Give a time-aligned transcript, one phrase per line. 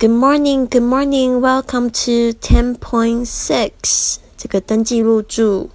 [0.00, 1.40] Good morning, good morning.
[1.40, 4.18] Welcome to ten point six.
[4.36, 5.70] 这个登记入住。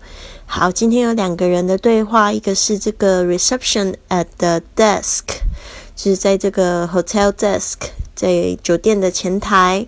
[0.45, 5.23] 好，今天有两个人的对话，一个是这个 reception at the desk，
[5.97, 7.73] 就是在这个 hotel desk，
[8.15, 9.85] 在酒店的前台。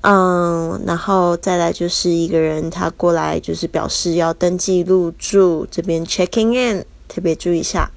[0.00, 7.90] 嗯，然后再来就是一个人他过来，就是表示要登记入住，这边 checking in，特别注意一下，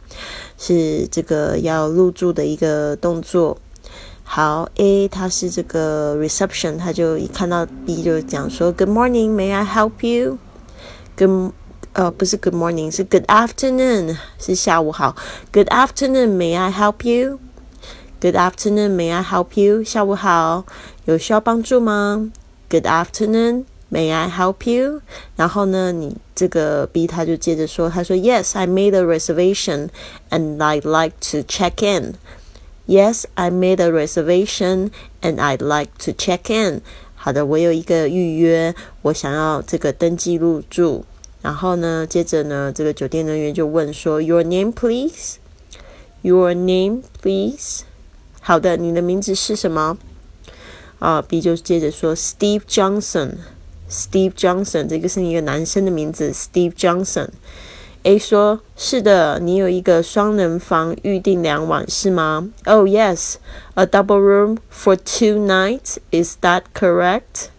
[0.57, 3.57] 是这个要入住的一个动作。
[4.24, 10.38] 好，A 他是这个 reception，他就一看到 B 就讲说 Good morning, may I help you?
[11.16, 11.52] Good
[11.92, 15.16] 呃不是 Good morning，是 Good afternoon，是下午好。
[15.52, 17.40] Good afternoon, may I help you?
[18.20, 19.82] Good afternoon, may I help you?
[19.82, 20.64] 下午好，
[21.06, 22.30] 有需要帮助吗？
[22.68, 25.00] Good afternoon, may I help you?
[25.34, 29.88] 然后呢，你这个 B 他就接着说，他说 Yes, I made a reservation
[30.30, 32.14] and I'd like to check in.
[32.86, 34.90] Yes, I made a reservation
[35.22, 36.82] and I'd like to check in.
[37.14, 41.04] 好的，我有一个预约，我想要这个登记入住。
[41.42, 45.36] 然后呢，接着呢，这个酒店人员就问说：“Your name, please.
[46.22, 47.82] Your name, please.
[48.40, 49.96] 好的，你的名字是什么？
[50.98, 53.36] 啊，B 就接着说：“Steve Johnson.
[53.90, 57.28] Steve Johnson，这个是一个男生的名字，Steve Johnson。”
[58.04, 63.34] A 说：“是的，你有一个双人房，预定两晚是吗？”Oh yes,
[63.74, 65.98] a double room for two nights.
[66.10, 67.50] Is that correct?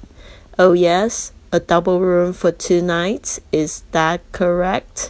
[0.58, 3.38] Oh yes, a double room for two nights.
[3.52, 5.10] Is that correct?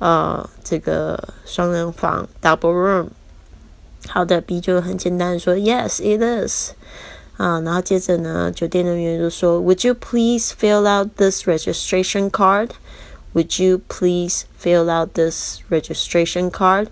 [0.00, 3.06] 啊，这个双人房 double room。
[4.08, 6.72] 好的，B 就很简单的说：“Yes, it is。”
[7.36, 12.70] 啊，然后接着呢，酒店人员就说：“Would you please fill out this registration card?”
[13.37, 16.87] Would you please fill out this registration card?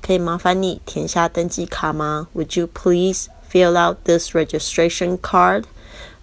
[0.00, 5.64] 可以麻烦你填下登记卡吗？Would you please fill out this registration card?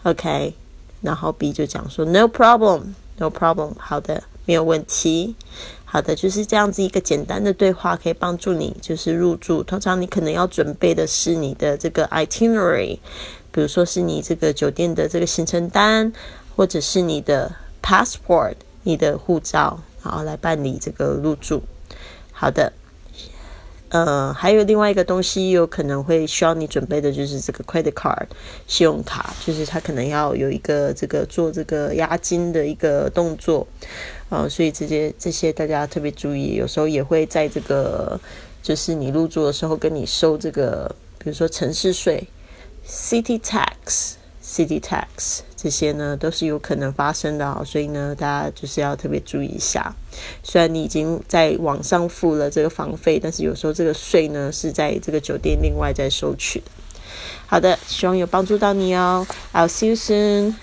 [0.02, 0.56] OK，
[1.04, 3.74] 然后 B 就讲说 No problem, no problem。
[3.78, 5.36] 好的，没有问题。
[5.86, 9.62] 好的，就是这样子一个简单的对话，可以帮助你就是入住。
[9.62, 12.98] 通常你可能要准备的是你的这个 itinerary，
[13.52, 16.12] 比如说是你这个酒店的这个行程单，
[16.56, 17.52] 或者是你的
[17.84, 18.56] passport。
[18.84, 21.62] 你的护照，然后来办理这个入住。
[22.32, 22.72] 好的，
[23.90, 28.28] 呃，还有另外一个东西，有可能会需要你准备的，就是这个 credit card
[28.66, 33.68] 信用卡，就是它可能要有一个这个做这个押金的一个动作，
[34.30, 38.20] 呃，所以这些这些大家特别注意，有时候也会在这个
[38.64, 42.26] 就是你入住的时候跟你收这个，比如说城市税
[42.88, 44.19] city tax。
[44.50, 49.94] City tax 这些呢都是有可能发生的啊，所以呢大家就是要特别注意一下。
[50.42, 56.66] 虽然你已经在网上付了这个房费，但是有时候这个税呢是在这个酒店另外再收取的。
[57.46, 59.28] 好的，希望有帮助到你哦。
[59.54, 60.56] I'll see you soon.